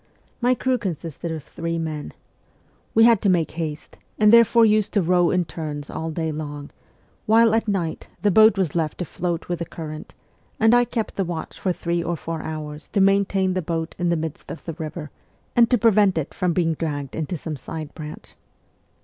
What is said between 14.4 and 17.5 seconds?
of the river and to prevent it from being dragged into